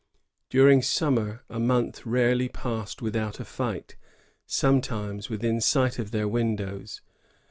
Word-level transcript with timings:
During 0.49 0.81
summer, 0.81 1.43
a 1.47 1.59
month 1.59 2.07
rarely 2.07 2.49
passed 2.49 3.03
without 3.03 3.39
a 3.39 3.45
fight, 3.45 3.97
sometimes 4.47 5.29
within 5.29 5.61
sight 5.61 5.99
of 5.99 6.09
their 6.09 6.27
windows. 6.27 7.01